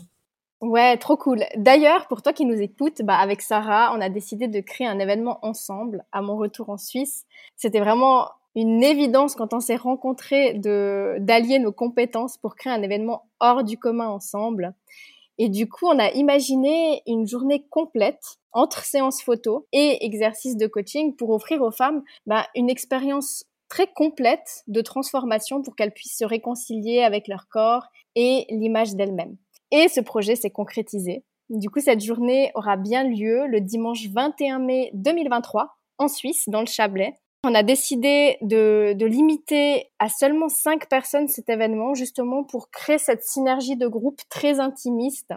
Ouais, 0.61 0.99
trop 0.99 1.17
cool. 1.17 1.45
D'ailleurs, 1.57 2.07
pour 2.09 2.21
toi 2.21 2.35
qui 2.35 2.45
nous 2.45 2.61
écoutes, 2.61 3.01
bah, 3.01 3.17
avec 3.17 3.41
Sarah, 3.41 3.95
on 3.97 4.03
a 4.03 4.11
décidé 4.11 4.49
de 4.49 4.61
créer 4.61 4.87
un 4.87 4.99
événement 4.99 5.39
ensemble 5.41 6.05
à 6.13 6.21
mon 6.21 6.37
retour 6.37 6.69
en 6.69 6.77
Suisse. 6.77 7.25
C'était 7.57 7.81
vraiment 7.81 8.29
une 8.55 8.83
évidence 8.83 9.35
quand 9.35 9.55
on 9.55 9.61
s'est 9.61 9.77
rencontrés 9.77 10.55
de 10.55 11.17
d'allier 11.21 11.59
nos 11.59 11.73
compétences 11.73 12.37
pour 12.37 12.57
créer 12.57 12.73
un 12.73 12.83
événement 12.83 13.29
hors 13.39 13.65
du 13.65 13.79
commun 13.79 14.09
ensemble. 14.09 14.75
Et 15.39 15.49
du 15.49 15.69
coup, 15.69 15.87
on 15.87 15.99
a 15.99 16.11
imaginé 16.11 17.03
une 17.07 17.27
journée 17.27 17.65
complète 17.71 18.39
entre 18.53 18.85
séances 18.85 19.23
photo 19.23 19.67
et 19.73 20.05
exercices 20.05 20.57
de 20.57 20.67
coaching 20.67 21.17
pour 21.17 21.31
offrir 21.31 21.63
aux 21.63 21.71
femmes 21.71 22.03
bah, 22.27 22.47
une 22.55 22.69
expérience 22.69 23.45
très 23.69 23.87
complète 23.87 24.65
de 24.67 24.81
transformation 24.83 25.63
pour 25.63 25.77
qu'elles 25.77 25.95
puissent 25.95 26.19
se 26.19 26.25
réconcilier 26.25 27.03
avec 27.03 27.29
leur 27.29 27.49
corps 27.49 27.87
et 28.17 28.45
l'image 28.51 28.97
d'elles-mêmes. 28.97 29.37
Et 29.71 29.89
ce 29.89 30.01
projet 30.01 30.35
s'est 30.35 30.51
concrétisé. 30.51 31.25
Du 31.49 31.71
coup, 31.71 31.81
cette 31.81 32.05
journée 32.05 32.51
aura 32.55 32.77
bien 32.77 33.05
lieu 33.05 33.47
le 33.47 33.61
dimanche 33.61 34.09
21 34.09 34.59
mai 34.59 34.91
2023 34.95 35.77
en 35.99 36.09
Suisse, 36.09 36.45
dans 36.49 36.61
le 36.61 36.67
Chablais, 36.67 37.15
on 37.43 37.55
a 37.55 37.63
décidé 37.63 38.37
de, 38.43 38.95
limiter 39.01 39.91
à 39.99 40.09
seulement 40.09 40.49
cinq 40.49 40.89
personnes 40.89 41.29
cet 41.29 41.49
événement, 41.49 41.95
justement 41.95 42.45
pour 42.45 42.71
créer 42.71 42.99
cette 42.99 43.25
synergie 43.25 43.77
de 43.77 43.87
groupe 43.87 44.21
très 44.29 44.61
intimiste. 44.61 45.33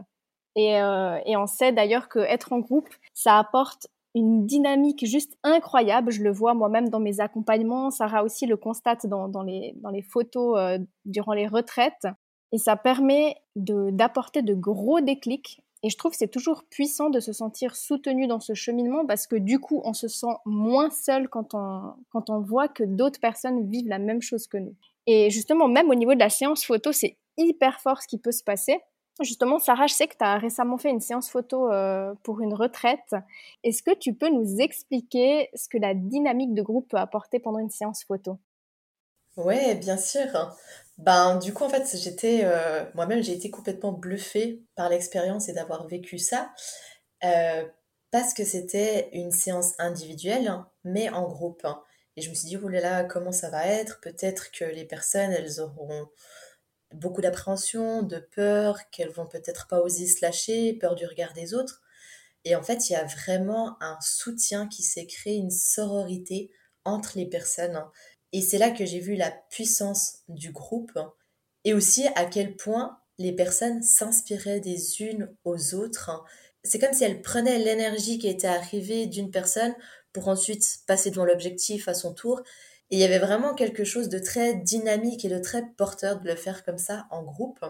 Et, 0.56 0.80
euh, 0.80 1.20
on 1.28 1.48
sait 1.48 1.72
d'ailleurs 1.72 2.10
qu'être 2.10 2.54
en 2.54 2.60
groupe, 2.60 2.90
ça 3.14 3.40
apporte 3.40 3.88
une 4.16 4.46
dynamique 4.46 5.06
juste 5.06 5.38
incroyable. 5.44 6.12
Je 6.12 6.24
le 6.24 6.32
vois 6.32 6.54
moi-même 6.54 6.90
dans 6.90 7.00
mes 7.00 7.20
accompagnements. 7.20 7.90
Sarah 7.90 8.24
aussi 8.24 8.46
le 8.46 8.58
constate 8.58 9.08
dans, 9.08 9.44
les, 9.44 10.06
photos 10.08 10.58
euh, 10.60 10.78
durant 11.06 11.34
les 11.34 11.48
retraites. 11.48 12.08
Et 12.52 12.60
ça 12.60 12.76
permet 12.76 13.36
d'apporter 13.56 14.44
de 14.44 14.54
gros 14.54 15.02
déclics 15.02 15.63
et 15.84 15.90
je 15.90 15.98
trouve 15.98 16.12
que 16.12 16.18
c'est 16.18 16.30
toujours 16.30 16.64
puissant 16.70 17.10
de 17.10 17.20
se 17.20 17.34
sentir 17.34 17.76
soutenu 17.76 18.26
dans 18.26 18.40
ce 18.40 18.54
cheminement 18.54 19.06
parce 19.06 19.28
que 19.28 19.36
du 19.36 19.60
coup, 19.60 19.82
on 19.84 19.94
se 19.94 20.08
sent 20.08 20.34
moins 20.46 20.90
seul 20.90 21.28
quand 21.28 21.54
on, 21.54 21.94
quand 22.10 22.30
on 22.30 22.40
voit 22.40 22.70
que 22.70 22.86
d'autres 22.86 23.20
personnes 23.20 23.70
vivent 23.70 23.90
la 23.90 24.00
même 24.00 24.22
chose 24.22 24.48
que 24.48 24.58
nous. 24.58 24.76
Et 25.08 25.30
justement, 25.30 25.68
même 25.68 25.90
au 25.90 25.96
niveau 25.96 26.14
de 26.14 26.20
la 26.20 26.30
séance 26.30 26.64
photo, 26.64 26.94
c'est 26.94 27.18
hyper 27.38 27.82
fort 27.82 28.02
ce 28.02 28.08
qui 28.08 28.18
peut 28.18 28.32
se 28.32 28.44
passer. 28.44 28.80
Justement, 29.22 29.60
Sarah, 29.60 29.88
je 29.88 29.94
sais 29.94 30.08
que 30.08 30.16
tu 30.18 30.24
as 30.24 30.38
récemment 30.38 30.78
fait 30.78 30.90
une 30.90 31.02
séance 31.02 31.30
photo 31.30 31.70
euh, 31.70 32.14
pour 32.24 32.42
une 32.42 32.54
retraite. 32.54 33.14
Est-ce 33.64 33.84
que 33.84 33.94
tu 33.94 34.14
peux 34.14 34.30
nous 34.30 34.62
expliquer 34.62 35.50
ce 35.54 35.68
que 35.68 35.78
la 35.78 35.94
dynamique 35.94 36.54
de 36.54 36.62
groupe 36.62 36.90
peut 36.90 36.98
apporter 36.98 37.40
pendant 37.40 37.60
une 37.60 37.70
séance 37.70 38.06
photo? 38.06 38.40
Ouais, 39.36 39.76
bien 39.76 39.98
sûr. 39.98 40.30
Ben, 40.98 41.38
du 41.38 41.54
coup, 41.54 41.64
en 41.64 41.70
fait, 41.70 41.98
j'étais, 41.98 42.42
euh, 42.44 42.86
moi-même, 42.94 43.24
j'ai 43.24 43.34
été 43.34 43.50
complètement 43.50 43.92
bluffée 43.92 44.64
par 44.76 44.90
l'expérience 44.90 45.50
et 45.50 45.54
d'avoir 45.54 45.88
vécu 45.88 46.20
ça, 46.20 46.54
euh, 47.24 47.66
parce 48.12 48.34
que 48.34 48.46
c'était 48.46 49.10
une 49.14 49.32
séance 49.32 49.74
individuelle, 49.80 50.54
mais 50.84 51.10
en 51.10 51.28
groupe. 51.28 51.66
Et 52.16 52.22
je 52.22 52.30
me 52.30 52.36
suis 52.36 52.48
dit, 52.48 52.58
oh 52.58 52.68
là 52.70 53.04
comment 53.06 53.32
ça 53.32 53.50
va 53.50 53.68
être? 53.68 54.00
Peut-être 54.02 54.52
que 54.52 54.66
les 54.66 54.86
personnes, 54.86 55.32
elles 55.32 55.60
auront 55.62 56.08
beaucoup 56.94 57.22
d'appréhension, 57.22 58.04
de 58.04 58.20
peur, 58.20 58.78
qu'elles 58.92 59.12
vont 59.12 59.28
peut-être 59.28 59.68
pas 59.68 59.82
oser 59.82 60.08
se 60.08 60.24
lâcher, 60.24 60.74
peur 60.74 60.96
du 60.96 61.06
regard 61.08 61.34
des 61.34 61.54
autres. 61.56 61.82
Et 62.46 62.56
en 62.56 62.64
fait, 62.64 62.90
il 62.90 62.94
y 62.94 62.96
a 62.96 63.06
vraiment 63.06 63.78
un 63.82 63.98
soutien 64.02 64.68
qui 64.68 64.84
s'est 64.84 65.08
créé, 65.08 65.36
une 65.36 65.52
sororité 65.52 66.52
entre 66.86 67.18
les 67.18 67.26
personnes. 67.26 67.82
Et 68.34 68.42
c'est 68.42 68.58
là 68.58 68.72
que 68.72 68.86
j'ai 68.86 69.00
vu 69.00 69.16
la 69.16 69.32
puissance 69.32 70.24
du 70.28 70.52
groupe 70.52 71.00
et 71.64 71.74
aussi 71.74 72.08
à 72.16 72.26
quel 72.26 72.56
point 72.56 73.00
les 73.18 73.32
personnes 73.32 73.82
s'inspiraient 73.82 74.60
des 74.60 75.02
unes 75.02 75.34
aux 75.46 75.76
autres. 75.76 76.26
C'est 76.64 76.80
comme 76.80 76.94
si 76.94 77.04
elles 77.04 77.22
prenaient 77.22 77.60
l'énergie 77.60 78.18
qui 78.18 78.28
était 78.28 78.48
arrivée 78.48 79.06
d'une 79.06 79.32
personne 79.32 79.76
pour 80.14 80.28
ensuite 80.28 80.80
passer 80.88 81.12
devant 81.12 81.26
l'objectif 81.26 81.88
à 81.88 81.94
son 81.94 82.14
tour. 82.14 82.42
Et 82.90 82.98
il 82.98 83.00
y 83.00 83.04
avait 83.04 83.20
vraiment 83.20 83.54
quelque 83.54 83.84
chose 83.84 84.10
de 84.10 84.20
très 84.20 84.56
dynamique 84.56 85.26
et 85.26 85.30
de 85.30 85.40
très 85.40 85.66
porteur 85.78 86.20
de 86.20 86.28
le 86.28 86.36
faire 86.36 86.66
comme 86.66 86.78
ça 86.78 87.08
en 87.12 87.24
groupe. 87.24 87.64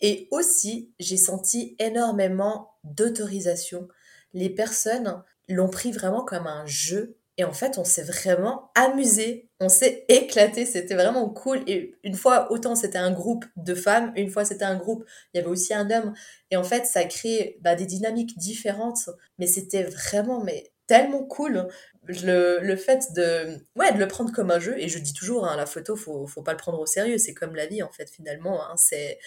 Et 0.00 0.28
aussi, 0.30 0.92
j'ai 0.98 1.16
senti 1.16 1.76
énormément 1.78 2.74
d'autorisation. 2.84 3.88
Les 4.32 4.50
personnes 4.50 5.22
l'ont 5.48 5.70
pris 5.70 5.92
vraiment 5.92 6.24
comme 6.24 6.46
un 6.46 6.66
jeu. 6.66 7.16
Et 7.36 7.44
en 7.44 7.52
fait, 7.52 7.78
on 7.78 7.84
s'est 7.84 8.04
vraiment 8.04 8.70
amusé, 8.76 9.48
on 9.60 9.68
s'est 9.68 10.04
éclaté, 10.08 10.66
c'était 10.66 10.94
vraiment 10.94 11.28
cool. 11.28 11.62
Et 11.66 11.94
une 12.04 12.14
fois, 12.14 12.52
autant 12.52 12.76
c'était 12.76 12.98
un 12.98 13.10
groupe 13.10 13.44
de 13.56 13.74
femmes, 13.74 14.12
une 14.16 14.30
fois 14.30 14.44
c'était 14.44 14.64
un 14.64 14.76
groupe, 14.76 15.04
il 15.32 15.38
y 15.38 15.40
avait 15.40 15.50
aussi 15.50 15.74
un 15.74 15.90
homme. 15.90 16.14
Et 16.50 16.56
en 16.56 16.64
fait, 16.64 16.86
ça 16.86 17.04
crée 17.04 17.58
bah, 17.60 17.74
des 17.74 17.86
dynamiques 17.86 18.38
différentes. 18.38 19.10
Mais 19.38 19.46
c'était 19.46 19.82
vraiment 19.82 20.42
mais 20.44 20.72
tellement 20.86 21.24
cool. 21.24 21.68
Le, 22.06 22.58
le, 22.60 22.76
fait 22.76 23.12
de, 23.16 23.58
ouais, 23.76 23.92
de 23.92 23.98
le 23.98 24.06
prendre 24.06 24.30
comme 24.32 24.50
un 24.50 24.60
jeu, 24.60 24.78
et 24.78 24.88
je 24.88 24.98
dis 24.98 25.14
toujours, 25.14 25.46
hein, 25.46 25.56
la 25.56 25.66
photo, 25.66 25.96
faut, 25.96 26.26
faut 26.26 26.42
pas 26.42 26.52
le 26.52 26.58
prendre 26.58 26.78
au 26.78 26.86
sérieux, 26.86 27.16
c'est 27.18 27.32
comme 27.32 27.54
la 27.56 27.66
vie 27.66 27.82
en 27.82 27.90
fait, 27.90 28.10
finalement. 28.10 28.62
Hein, 28.62 28.76
c'est, 28.76 29.18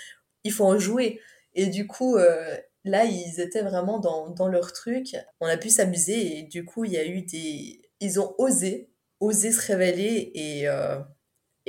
il 0.44 0.52
faut 0.52 0.66
en 0.66 0.78
jouer. 0.80 1.20
Et 1.56 1.68
du 1.68 1.88
coup, 1.88 2.18
euh, 2.18 2.56
là, 2.86 3.06
ils 3.06 3.40
étaient 3.40 3.64
vraiment 3.64 4.00
dans, 4.00 4.30
dans 4.30 4.48
leur 4.48 4.74
truc. 4.74 5.16
On 5.40 5.48
a 5.48 5.58
pu 5.58 5.70
s'amuser 5.70 6.38
et 6.38 6.44
du 6.44 6.66
coup, 6.66 6.86
il 6.86 6.92
y 6.94 6.98
a 6.98 7.06
eu 7.06 7.22
des. 7.24 7.82
Ils 8.00 8.20
ont 8.20 8.36
osé, 8.38 8.90
osé 9.20 9.52
se 9.52 9.66
révéler 9.66 10.32
et, 10.36 10.68
euh, 10.68 11.00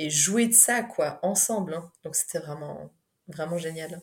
jouer 0.07 0.47
de 0.47 0.53
ça, 0.53 0.83
quoi, 0.83 1.19
ensemble. 1.23 1.73
Hein. 1.73 1.91
Donc, 2.03 2.15
c'était 2.15 2.39
vraiment, 2.39 2.91
vraiment 3.27 3.57
génial. 3.57 4.01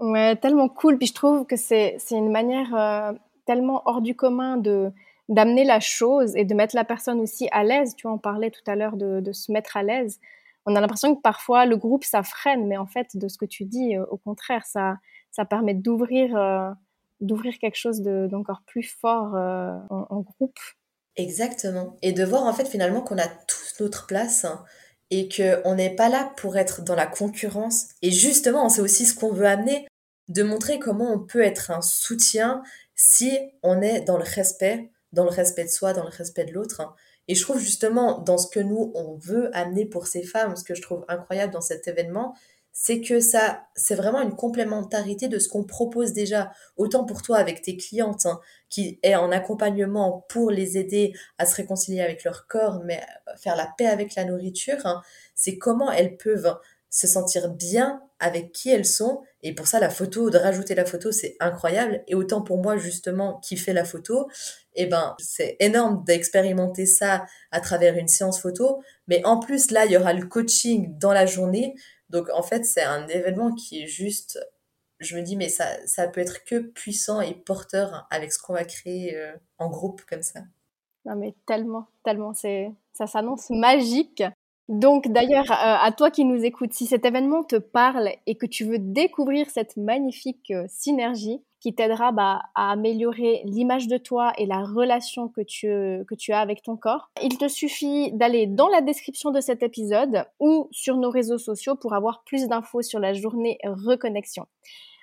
Ouais, 0.00 0.36
tellement 0.36 0.68
cool. 0.68 0.98
Puis 0.98 1.08
je 1.08 1.14
trouve 1.14 1.46
que 1.46 1.56
c'est 1.56 1.98
une 2.10 2.30
manière 2.30 2.74
euh, 2.74 3.12
tellement 3.46 3.82
hors 3.86 4.00
du 4.00 4.14
commun 4.16 4.56
de 4.56 4.90
d'amener 5.30 5.64
la 5.64 5.80
chose 5.80 6.36
et 6.36 6.44
de 6.44 6.54
mettre 6.54 6.76
la 6.76 6.84
personne 6.84 7.18
aussi 7.18 7.48
à 7.50 7.64
l'aise. 7.64 7.94
Tu 7.96 8.06
vois, 8.06 8.14
on 8.14 8.18
parlait 8.18 8.50
tout 8.50 8.62
à 8.66 8.76
l'heure 8.76 8.96
de, 8.96 9.32
se 9.32 9.52
mettre 9.52 9.76
à 9.76 9.82
l'aise 9.82 10.20
on 10.66 10.76
a 10.76 10.80
l'impression 10.80 11.14
que 11.14 11.20
parfois 11.20 11.66
le 11.66 11.76
groupe 11.76 12.04
ça 12.04 12.22
freine, 12.22 12.66
mais 12.66 12.78
en 12.78 12.86
fait 12.86 13.18
de 13.18 13.28
ce 13.28 13.36
que 13.36 13.44
tu 13.44 13.66
dis, 13.66 13.96
euh, 13.96 14.04
au 14.10 14.16
contraire, 14.16 14.64
ça 14.64 14.96
ça 15.30 15.44
permet 15.44 15.74
d'ouvrir 15.74 16.74
d'ouvrir 17.20 17.58
quelque 17.58 17.76
chose 17.76 18.00
d'encore 18.00 18.62
plus 18.66 18.82
fort 18.82 19.34
en, 19.90 20.20
groupe. 20.20 20.58
Exactement. 21.16 21.96
Et 22.02 22.12
de 22.12 22.24
voir 22.24 22.44
en 22.44 22.52
fait 22.52 22.66
finalement 22.66 23.00
qu'on 23.00 23.18
a 23.18 23.28
tous 23.28 23.74
notre 23.80 24.06
place 24.06 24.44
hein, 24.44 24.64
et 25.10 25.28
que 25.28 25.60
on 25.64 25.76
n'est 25.76 25.94
pas 25.94 26.08
là 26.08 26.32
pour 26.36 26.56
être 26.56 26.82
dans 26.82 26.96
la 26.96 27.06
concurrence. 27.06 27.88
Et 28.02 28.10
justement, 28.10 28.68
c'est 28.68 28.80
aussi 28.80 29.06
ce 29.06 29.14
qu'on 29.14 29.32
veut 29.32 29.46
amener, 29.46 29.86
de 30.28 30.42
montrer 30.42 30.78
comment 30.78 31.12
on 31.12 31.20
peut 31.20 31.42
être 31.42 31.70
un 31.70 31.82
soutien 31.82 32.62
si 32.96 33.38
on 33.62 33.80
est 33.82 34.00
dans 34.00 34.16
le 34.16 34.24
respect, 34.24 34.90
dans 35.12 35.24
le 35.24 35.30
respect 35.30 35.64
de 35.64 35.68
soi, 35.68 35.92
dans 35.92 36.04
le 36.04 36.10
respect 36.10 36.44
de 36.44 36.52
l'autre. 36.52 36.80
Hein. 36.80 36.94
Et 37.28 37.34
je 37.34 37.42
trouve 37.42 37.58
justement 37.58 38.18
dans 38.18 38.38
ce 38.38 38.48
que 38.48 38.60
nous, 38.60 38.92
on 38.94 39.16
veut 39.16 39.54
amener 39.56 39.86
pour 39.86 40.06
ces 40.06 40.22
femmes, 40.22 40.56
ce 40.56 40.64
que 40.64 40.74
je 40.74 40.82
trouve 40.82 41.04
incroyable 41.08 41.52
dans 41.52 41.60
cet 41.60 41.88
événement, 41.88 42.34
c'est 42.76 43.00
que 43.00 43.20
ça, 43.20 43.62
c'est 43.76 43.94
vraiment 43.94 44.20
une 44.20 44.34
complémentarité 44.34 45.28
de 45.28 45.38
ce 45.38 45.48
qu'on 45.48 45.62
propose 45.62 46.12
déjà, 46.12 46.50
autant 46.76 47.04
pour 47.04 47.22
toi 47.22 47.38
avec 47.38 47.62
tes 47.62 47.76
clientes, 47.76 48.26
hein, 48.26 48.40
qui 48.68 48.98
est 49.04 49.14
en 49.14 49.30
accompagnement 49.30 50.26
pour 50.28 50.50
les 50.50 50.76
aider 50.76 51.12
à 51.38 51.46
se 51.46 51.54
réconcilier 51.54 52.00
avec 52.00 52.24
leur 52.24 52.48
corps, 52.48 52.82
mais 52.84 53.00
faire 53.38 53.54
la 53.54 53.72
paix 53.78 53.86
avec 53.86 54.16
la 54.16 54.24
nourriture, 54.24 54.84
hein, 54.84 55.02
c'est 55.36 55.56
comment 55.56 55.92
elles 55.92 56.16
peuvent 56.16 56.58
se 56.90 57.06
sentir 57.06 57.48
bien 57.48 58.02
avec 58.20 58.52
qui 58.52 58.70
elles 58.70 58.86
sont. 58.86 59.22
Et 59.42 59.54
pour 59.54 59.66
ça, 59.66 59.78
la 59.80 59.90
photo, 59.90 60.30
de 60.30 60.38
rajouter 60.38 60.74
la 60.74 60.84
photo, 60.84 61.12
c'est 61.12 61.36
incroyable. 61.40 62.02
Et 62.06 62.14
autant 62.14 62.40
pour 62.40 62.58
moi, 62.58 62.76
justement, 62.76 63.40
qui 63.40 63.56
fait 63.56 63.72
la 63.72 63.84
photo, 63.84 64.28
eh 64.74 64.86
ben, 64.86 65.14
c'est 65.18 65.56
énorme 65.60 66.04
d'expérimenter 66.04 66.86
ça 66.86 67.26
à 67.50 67.60
travers 67.60 67.96
une 67.96 68.08
séance 68.08 68.40
photo. 68.40 68.80
Mais 69.08 69.24
en 69.24 69.38
plus, 69.38 69.70
là, 69.70 69.84
il 69.86 69.92
y 69.92 69.96
aura 69.96 70.12
le 70.12 70.26
coaching 70.26 70.96
dans 70.98 71.12
la 71.12 71.26
journée. 71.26 71.74
Donc, 72.14 72.28
en 72.32 72.44
fait, 72.44 72.64
c'est 72.64 72.84
un 72.84 73.08
événement 73.08 73.52
qui 73.52 73.82
est 73.82 73.86
juste, 73.88 74.38
je 75.00 75.16
me 75.16 75.22
dis, 75.22 75.34
mais 75.36 75.48
ça, 75.48 75.84
ça 75.84 76.06
peut 76.06 76.20
être 76.20 76.44
que 76.44 76.60
puissant 76.60 77.20
et 77.20 77.34
porteur 77.34 78.06
avec 78.08 78.32
ce 78.32 78.40
qu'on 78.40 78.52
va 78.52 78.64
créer 78.64 79.16
euh, 79.16 79.34
en 79.58 79.68
groupe 79.68 80.02
comme 80.08 80.22
ça. 80.22 80.38
Non, 81.04 81.16
mais 81.16 81.34
tellement, 81.44 81.88
tellement, 82.04 82.32
c'est, 82.32 82.70
ça 82.92 83.08
s'annonce 83.08 83.50
magique. 83.50 84.22
Donc 84.68 85.08
d'ailleurs, 85.08 85.50
euh, 85.50 85.76
à 85.80 85.92
toi 85.92 86.10
qui 86.10 86.24
nous 86.24 86.42
écoutes, 86.42 86.72
si 86.72 86.86
cet 86.86 87.04
événement 87.04 87.44
te 87.44 87.56
parle 87.56 88.10
et 88.26 88.36
que 88.36 88.46
tu 88.46 88.64
veux 88.64 88.78
découvrir 88.78 89.50
cette 89.50 89.76
magnifique 89.76 90.50
euh, 90.50 90.64
synergie 90.68 91.42
qui 91.60 91.74
t'aidera 91.74 92.12
bah, 92.12 92.42
à 92.54 92.72
améliorer 92.72 93.42
l'image 93.44 93.88
de 93.88 93.98
toi 93.98 94.32
et 94.38 94.46
la 94.46 94.62
relation 94.62 95.28
que 95.28 95.42
tu, 95.42 95.66
que 96.06 96.14
tu 96.14 96.32
as 96.32 96.40
avec 96.40 96.62
ton 96.62 96.76
corps, 96.76 97.10
il 97.22 97.36
te 97.36 97.48
suffit 97.48 98.12
d'aller 98.12 98.46
dans 98.46 98.68
la 98.68 98.80
description 98.80 99.30
de 99.30 99.40
cet 99.40 99.62
épisode 99.62 100.24
ou 100.40 100.68
sur 100.72 100.96
nos 100.96 101.10
réseaux 101.10 101.38
sociaux 101.38 101.74
pour 101.74 101.94
avoir 101.94 102.22
plus 102.24 102.48
d'infos 102.48 102.82
sur 102.82 103.00
la 103.00 103.14
journée 103.14 103.58
Reconnexion. 103.64 104.46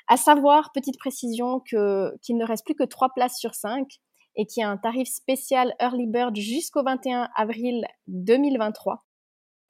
À 0.07 0.17
savoir, 0.17 0.71
petite 0.71 0.99
précision, 0.99 1.59
qu'il 1.59 2.37
ne 2.37 2.45
reste 2.45 2.65
plus 2.65 2.75
que 2.75 2.83
3 2.83 3.09
places 3.15 3.39
sur 3.39 3.55
5 3.55 3.87
et 4.35 4.45
qu'il 4.45 4.61
y 4.61 4.63
a 4.63 4.69
un 4.69 4.77
tarif 4.77 5.07
spécial 5.07 5.73
Early 5.79 6.07
Bird 6.07 6.35
jusqu'au 6.35 6.83
21 6.83 7.29
avril 7.35 7.85
2023. 8.07 9.03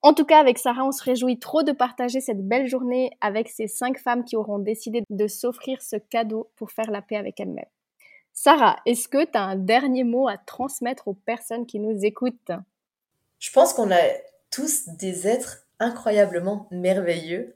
En 0.03 0.13
tout 0.15 0.25
cas, 0.25 0.39
avec 0.39 0.57
Sarah, 0.57 0.83
on 0.83 0.91
se 0.91 1.03
réjouit 1.03 1.37
trop 1.37 1.61
de 1.61 1.71
partager 1.71 2.21
cette 2.21 2.47
belle 2.47 2.67
journée 2.67 3.11
avec 3.21 3.49
ces 3.49 3.67
cinq 3.67 3.99
femmes 3.99 4.25
qui 4.25 4.35
auront 4.35 4.57
décidé 4.57 5.03
de 5.09 5.27
s'offrir 5.27 5.81
ce 5.81 5.95
cadeau 5.95 6.49
pour 6.55 6.71
faire 6.71 6.89
la 6.89 7.03
paix 7.03 7.17
avec 7.17 7.39
elles-mêmes. 7.39 7.65
Sarah, 8.33 8.77
est-ce 8.87 9.07
que 9.07 9.23
tu 9.23 9.37
as 9.37 9.43
un 9.43 9.55
dernier 9.55 10.03
mot 10.03 10.27
à 10.27 10.37
transmettre 10.37 11.07
aux 11.07 11.13
personnes 11.13 11.67
qui 11.67 11.79
nous 11.79 12.03
écoutent? 12.03 12.51
Je 13.39 13.51
pense 13.51 13.73
qu'on 13.73 13.91
a 13.91 14.01
tous 14.49 14.87
des 14.89 15.27
êtres 15.27 15.67
incroyablement 15.79 16.67
merveilleux 16.71 17.55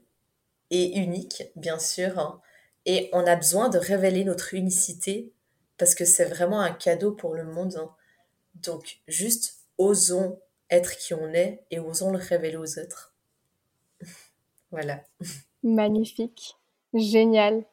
et 0.70 0.98
uniques, 0.98 1.44
bien 1.56 1.78
sûr. 1.80 2.18
Hein. 2.18 2.40
Et 2.84 3.10
on 3.12 3.26
a 3.26 3.34
besoin 3.34 3.68
de 3.68 3.78
révéler 3.78 4.24
notre 4.24 4.54
unicité 4.54 5.32
parce 5.78 5.94
que 5.94 6.04
c'est 6.04 6.24
vraiment 6.24 6.60
un 6.60 6.72
cadeau 6.72 7.12
pour 7.12 7.34
le 7.34 7.44
monde. 7.44 7.76
Hein. 7.76 7.90
Donc, 8.54 8.98
juste 9.08 9.56
osons 9.78 10.38
être 10.70 10.96
qui 10.96 11.14
on 11.14 11.28
est 11.28 11.64
et 11.70 11.78
osons 11.78 12.10
le 12.10 12.18
révéler 12.18 12.56
aux 12.56 12.78
autres. 12.78 13.14
voilà. 14.70 15.00
Magnifique, 15.62 16.56
génial. 16.94 17.64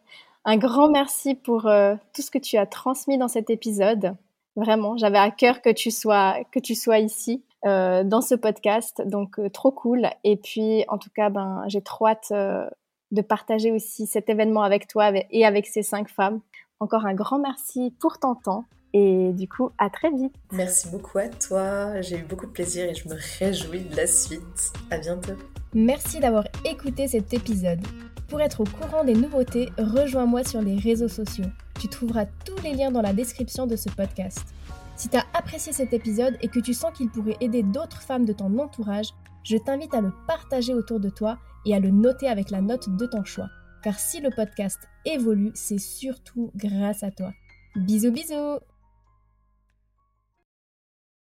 Un 0.45 0.57
grand 0.57 0.89
merci 0.89 1.35
pour 1.35 1.67
euh, 1.67 1.95
tout 2.13 2.21
ce 2.21 2.31
que 2.31 2.38
tu 2.38 2.57
as 2.57 2.65
transmis 2.65 3.17
dans 3.17 3.27
cet 3.27 3.50
épisode. 3.50 4.15
Vraiment, 4.55 4.97
j'avais 4.97 5.17
à 5.17 5.31
cœur 5.31 5.62
que 5.62 5.71
tu 5.71 5.89
sois 5.89 6.38
que 6.51 6.59
tu 6.59 6.75
sois 6.75 7.00
ici 7.00 7.43
euh, 7.65 8.03
dans 8.03 8.21
ce 8.21 8.35
podcast, 8.35 9.01
donc 9.05 9.39
euh, 9.39 9.50
trop 9.50 9.71
cool. 9.71 10.09
Et 10.23 10.35
puis, 10.35 10.83
en 10.89 10.97
tout 10.97 11.09
cas, 11.15 11.29
ben 11.29 11.63
j'ai 11.67 11.81
trop 11.81 12.07
hâte 12.07 12.31
de 12.31 13.21
partager 13.21 13.71
aussi 13.71 14.05
cet 14.05 14.29
événement 14.29 14.63
avec 14.63 14.88
toi 14.88 15.12
et 15.29 15.45
avec 15.45 15.67
ces 15.67 15.83
cinq 15.83 16.09
femmes. 16.09 16.41
Encore 16.79 17.05
un 17.05 17.13
grand 17.13 17.39
merci 17.39 17.95
pour 18.00 18.19
ton 18.19 18.35
temps 18.35 18.65
et 18.93 19.33
du 19.33 19.47
coup, 19.47 19.71
à 19.79 19.89
très 19.89 20.12
vite. 20.12 20.33
Merci 20.51 20.88
beaucoup 20.89 21.17
à 21.17 21.27
toi. 21.27 22.00
J'ai 22.01 22.19
eu 22.19 22.23
beaucoup 22.23 22.45
de 22.45 22.51
plaisir 22.51 22.85
et 22.85 22.93
je 22.93 23.09
me 23.09 23.15
réjouis 23.39 23.81
de 23.81 23.95
la 23.95 24.07
suite. 24.07 24.71
À 24.91 24.97
bientôt. 24.97 25.33
Merci 25.73 26.19
d'avoir 26.19 26.45
écouté 26.63 27.07
cet 27.07 27.33
épisode. 27.33 27.79
Pour 28.29 28.41
être 28.41 28.62
au 28.62 28.65
courant 28.65 29.03
des 29.03 29.15
nouveautés, 29.15 29.69
rejoins-moi 29.77 30.43
sur 30.43 30.62
les 30.62 30.77
réseaux 30.77 31.07
sociaux. 31.07 31.45
Tu 31.79 31.88
trouveras 31.88 32.25
tous 32.45 32.62
les 32.63 32.73
liens 32.73 32.91
dans 32.91 33.01
la 33.01 33.13
description 33.13 33.65
de 33.65 33.75
ce 33.75 33.89
podcast. 33.89 34.41
Si 34.95 35.09
tu 35.09 35.17
as 35.17 35.25
apprécié 35.33 35.73
cet 35.73 35.93
épisode 35.93 36.38
et 36.41 36.47
que 36.47 36.59
tu 36.59 36.73
sens 36.73 36.95
qu'il 36.95 37.09
pourrait 37.09 37.38
aider 37.41 37.63
d'autres 37.63 38.01
femmes 38.01 38.25
de 38.25 38.33
ton 38.33 38.57
entourage, 38.59 39.09
je 39.43 39.57
t'invite 39.57 39.93
à 39.93 40.01
le 40.01 40.13
partager 40.27 40.73
autour 40.73 41.00
de 41.00 41.09
toi 41.09 41.39
et 41.65 41.75
à 41.75 41.79
le 41.79 41.89
noter 41.89 42.27
avec 42.27 42.51
la 42.51 42.62
note 42.62 42.95
de 42.95 43.05
ton 43.05 43.23
choix. 43.23 43.50
Car 43.83 44.00
si 44.00 44.21
le 44.21 44.29
podcast 44.29 44.79
évolue, 45.05 45.51
c'est 45.55 45.79
surtout 45.79 46.51
grâce 46.55 47.03
à 47.03 47.12
toi. 47.12 47.33
Bisous 47.75 48.12
bisous 48.12 48.59